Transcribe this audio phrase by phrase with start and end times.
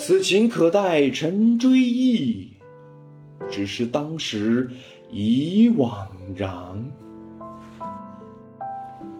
[0.00, 2.48] 此情可待成追忆，
[3.50, 4.70] 只是当时
[5.10, 6.48] 已惘然。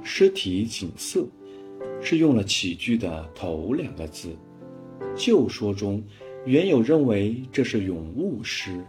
[0.05, 1.21] 诗题《锦瑟》
[2.01, 4.31] 是用了起句的头两个字。
[5.17, 6.01] 旧说中
[6.47, 8.81] 原有认为这是咏物诗，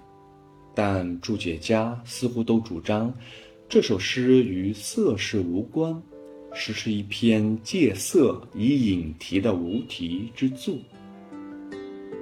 [0.76, 3.12] 但注解家似乎都主张
[3.68, 6.00] 这首诗与色事无关，
[6.54, 10.76] 实是一篇借色以引题的无题之作。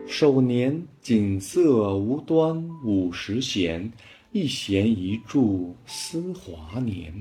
[0.10, 3.92] 首年锦瑟无端五十弦，
[4.32, 7.14] 一弦一柱思华年。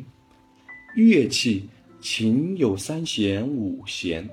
[0.95, 1.69] 乐器
[2.01, 4.27] 琴有三弦五弦，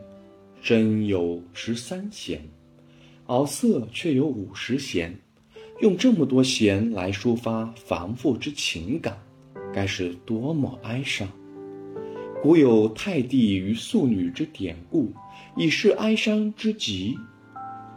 [0.64, 2.48] 筝有十三弦，
[3.26, 5.14] 而瑟却有五十弦。
[5.82, 9.18] 用这么多弦来抒发繁复之情感，
[9.74, 11.28] 该是多么哀伤！
[12.44, 15.12] 古有太帝与素女之典故，
[15.58, 17.18] 已是哀伤之极。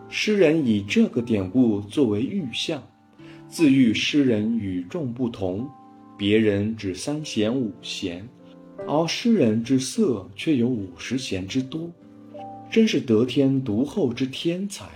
[0.09, 2.83] 诗人以这个典故作为喻象，
[3.49, 5.69] 自喻诗人与众不同，
[6.17, 8.27] 别人只三弦五弦，
[8.87, 11.91] 而诗人之色却有五十弦之多，
[12.71, 14.87] 真是得天独厚之天才，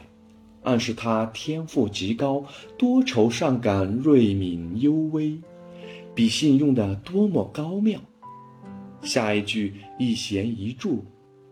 [0.62, 2.44] 暗示他天赋极高，
[2.78, 5.36] 多愁善感，锐敏幽微，
[6.14, 8.00] 笔性用得多么高妙。
[9.02, 11.04] 下一句一弦一柱，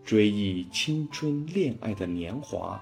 [0.05, 2.81] 追忆青春恋爱的年华。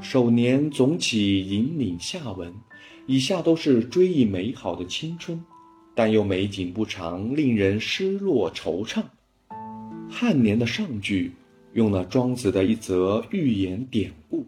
[0.00, 2.52] 首年总起引领下文，
[3.06, 5.42] 以下都是追忆美好的青春，
[5.94, 9.02] 但又美景不长，令人失落惆怅。
[10.08, 11.32] 汉年的上句
[11.74, 14.46] 用了庄子的一则寓言典故，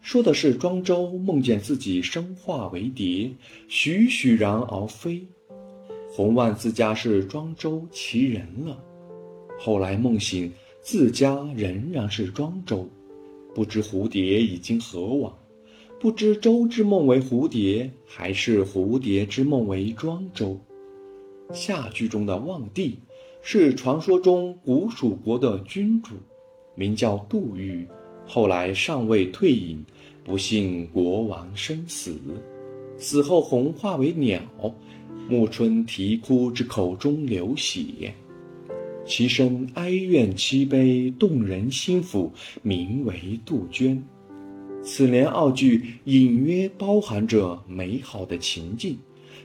[0.00, 3.30] 说的是庄周梦见自己生化为蝶，
[3.68, 5.22] 栩栩然而飞，
[6.10, 8.78] 洪万自家是庄周其人了。
[9.58, 10.50] 后来梦醒，
[10.80, 12.88] 自家仍然是庄周。
[13.58, 15.36] 不知蝴蝶已经何往，
[15.98, 20.56] 不知周之梦为蝴蝶，还是蝴蝶之梦为庄周。
[21.52, 23.00] 下句中的望帝
[23.42, 26.14] 是传说中古蜀国的君主，
[26.76, 27.84] 名叫杜预，
[28.24, 29.84] 后来尚未退隐，
[30.22, 32.16] 不幸国王身死，
[32.96, 34.40] 死后魂化为鸟，
[35.28, 38.14] 暮春啼哭之口中流血。
[39.08, 42.30] 其声哀怨凄悲，动人心腑，
[42.60, 44.04] 名为杜鹃。
[44.84, 48.98] 此联二句隐约包含着美好的情境，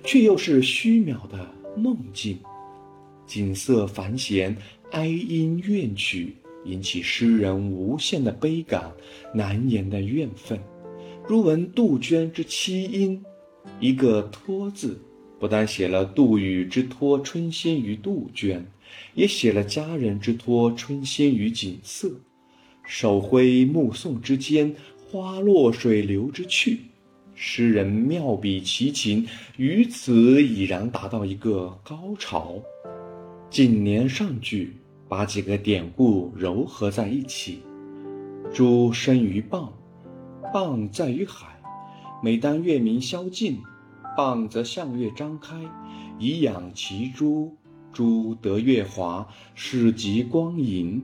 [0.04, 2.38] 却又是虚渺的梦境。
[3.26, 4.56] 景色繁弦，
[4.92, 6.36] 哀音怨曲，
[6.66, 8.92] 引起诗人无限的悲感，
[9.34, 10.60] 难言的怨愤。
[11.26, 13.24] 如闻杜鹃之凄音，
[13.80, 15.02] 一个“托”字，
[15.44, 18.66] 不但写了杜宇之托春心于杜鹃。
[19.14, 22.10] 也写了佳人之托春心于锦瑟，
[22.86, 24.74] 手挥目送之间，
[25.06, 26.80] 花落水流之去。
[27.36, 29.28] 诗人妙笔奇情，
[29.58, 32.56] 于此已然达到一个高潮。
[33.50, 34.78] 近年上句
[35.10, 37.60] 把几个典故糅合在一起：
[38.54, 39.68] 珠生于蚌，
[40.54, 41.48] 蚌在于海。
[42.24, 43.60] 每当月明宵尽，
[44.16, 45.56] 蚌则向月张开，
[46.20, 47.56] 以养其珠。
[47.92, 51.04] 珠得月华，始极光盈，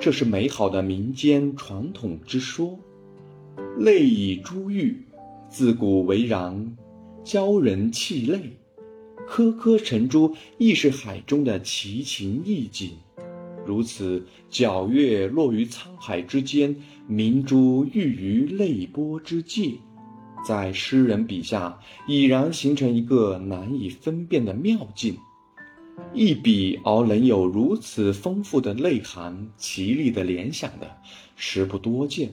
[0.00, 2.78] 这是美好的民间传统之说。
[3.78, 5.04] 泪以珠玉，
[5.48, 6.76] 自古为然，
[7.22, 8.58] 教人泣泪。
[9.28, 12.90] 颗颗成珠，亦是海中的奇情异景。
[13.64, 16.74] 如此皎月落于沧海之间，
[17.06, 19.72] 明珠玉于泪波之界，
[20.46, 21.76] 在诗人笔下
[22.06, 25.16] 已然形成一个难以分辨的妙境。
[26.14, 30.88] 一笔而能有如此丰富的内涵、奇丽的联想的，
[31.34, 32.30] 实不多见。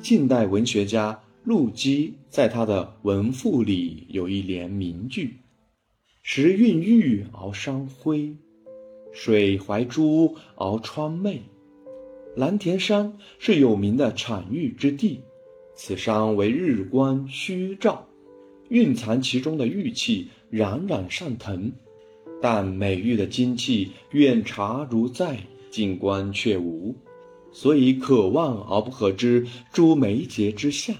[0.00, 5.38] 近代文学家陆机在他的《文赋》里有一联名句
[6.22, 8.36] ：“时韵玉而伤辉，
[9.12, 11.42] 水怀珠而川媚。”
[12.36, 15.22] 蓝田山是有名的产玉之地，
[15.76, 18.08] 此山为日光虚照，
[18.70, 21.70] 蕴藏其中的玉气，冉冉上腾。
[22.40, 25.38] 但美玉的精气远茶如在，
[25.70, 26.94] 静观却无，
[27.52, 29.46] 所以可望而不可知。
[29.70, 30.94] 诸眉睫之下，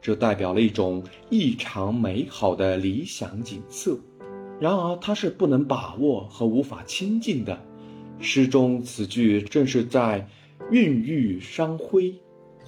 [0.00, 3.96] 这代表了一种异常美好的理想景色。
[4.58, 7.58] 然而，它是不能把握和无法亲近的。
[8.18, 10.28] 诗中此句正是在
[10.70, 12.14] 孕育山辉、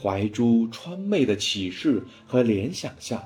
[0.02, 3.22] 怀珠川媚的启示和联想下，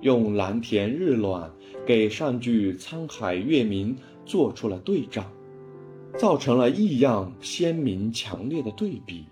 [0.00, 1.50] 用蓝田日暖
[1.84, 3.94] 给上句沧海月明
[4.24, 5.30] 做出了对仗，
[6.18, 9.26] 造成了异样鲜明强烈的对比。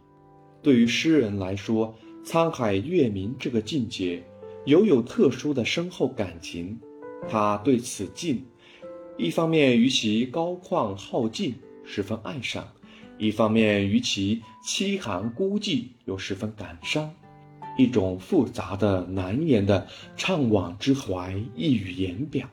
[0.62, 1.94] 对于诗人来说，
[2.26, 4.22] 沧海月明这个境界，
[4.66, 6.78] 犹有特殊的深厚感情。
[7.26, 8.44] 他对此境。
[9.16, 11.54] 一方面于其高旷浩静
[11.84, 12.66] 十分爱赏，
[13.19, 17.11] 一方面于其凄寒孤寂又十分感伤，
[17.79, 19.87] 一种复杂的难言的
[20.17, 22.49] 怅惘之怀溢于言表。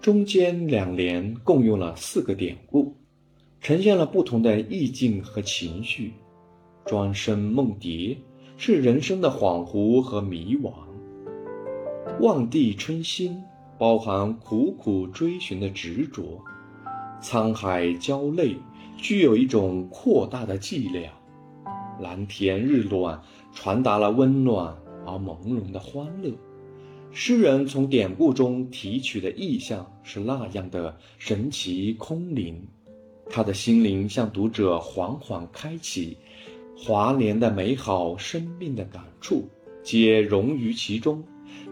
[0.00, 2.94] 中间两联共用了四个典故，
[3.60, 6.12] 呈现了不同的意境和情绪。
[6.84, 8.16] 庄生梦蝶
[8.56, 10.72] 是人生的恍惚和迷惘，
[12.20, 13.42] 望帝春心。
[13.78, 16.42] 包含苦苦追寻的执着，
[17.20, 18.56] 沧海交泪，
[18.96, 21.08] 具有一种扩大的寂寥；
[22.00, 23.20] 蓝田日暖，
[23.52, 26.32] 传达了温暖而朦胧的欢乐。
[27.12, 32.66] 诗人从典故中提取的意象是那样的神奇空灵，
[33.30, 36.16] 他的心灵向读者缓缓开启，
[36.76, 39.48] 华年的美好、生命的感触，
[39.82, 41.22] 皆融于其中。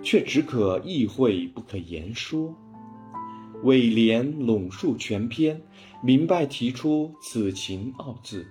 [0.02, 2.54] 却只可意会，不可言说。
[3.64, 5.60] 尾联拢述全篇，
[6.04, 8.46] 明白提出此情二字，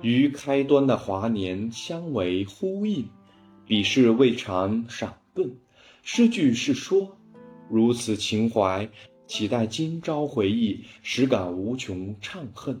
[0.00, 3.06] 与开端的华年相为呼应。
[3.66, 5.54] 彼事未尝闪顿，
[6.02, 7.18] 诗句是说，
[7.68, 8.88] 如此情怀，
[9.26, 12.80] 岂待今朝回忆，实感无穷怅恨。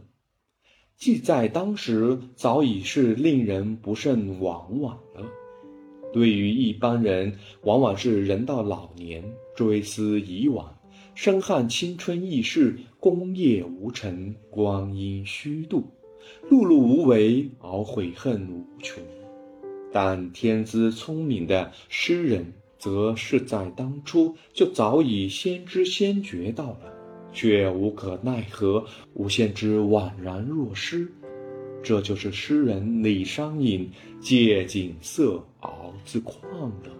[0.96, 5.28] 既在当时，早已是令人不胜往往了。
[6.14, 9.22] 对于一般人，往往是人到老年，
[9.54, 10.73] 追思以往，
[11.14, 15.84] 深憾青春易逝，功业无成，光阴虚度，
[16.50, 19.02] 碌碌无为而悔恨无穷。
[19.92, 26.92] 但天资聪明的诗人，则是在当初就早已先知先觉到了，
[27.32, 28.84] 却无可奈何，
[29.14, 31.10] 无限之宛然若失。
[31.80, 33.88] 这就是诗人李商隐
[34.20, 35.70] 借景色而
[36.04, 36.90] 自况的。